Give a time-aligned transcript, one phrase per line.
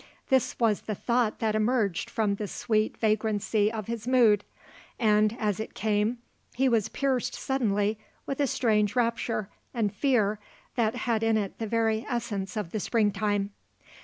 [0.29, 4.43] This was the thought that emerged from the sweet vagrancy of his mood;
[4.97, 6.17] and, as it came,
[6.55, 10.39] he was pierced suddenly with a strange rapture and fear
[10.73, 13.51] that had in it the very essence of the spring time.